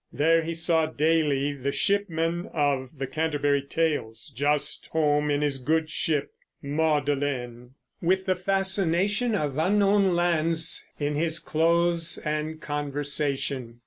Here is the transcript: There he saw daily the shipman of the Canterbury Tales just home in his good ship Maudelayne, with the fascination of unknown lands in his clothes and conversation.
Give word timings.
There 0.11 0.41
he 0.41 0.55
saw 0.55 0.87
daily 0.87 1.53
the 1.53 1.71
shipman 1.71 2.49
of 2.53 2.89
the 2.97 3.05
Canterbury 3.05 3.61
Tales 3.61 4.33
just 4.35 4.87
home 4.87 5.29
in 5.29 5.43
his 5.43 5.59
good 5.59 5.91
ship 5.91 6.31
Maudelayne, 6.63 7.75
with 8.01 8.25
the 8.25 8.33
fascination 8.35 9.35
of 9.35 9.59
unknown 9.59 10.15
lands 10.15 10.87
in 10.99 11.13
his 11.13 11.37
clothes 11.37 12.17
and 12.25 12.59
conversation. 12.59 13.79